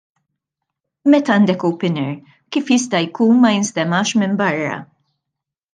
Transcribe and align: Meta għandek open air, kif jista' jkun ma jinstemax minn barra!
Meta 1.13 1.35
għandek 1.35 1.65
open 1.69 2.01
air, 2.05 2.33
kif 2.57 2.73
jista' 2.75 3.05
jkun 3.07 3.45
ma 3.45 3.53
jinstemax 3.57 4.19
minn 4.23 4.37
barra! 4.45 4.83